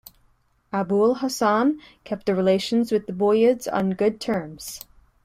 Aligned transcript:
Abu'l-Hasan 0.73 1.79
kept 2.05 2.25
the 2.25 2.33
relations 2.33 2.91
with 2.91 3.05
the 3.05 3.13
Buyids 3.13 3.67
on 3.71 3.91
good 3.91 4.19
terms. 4.19 4.81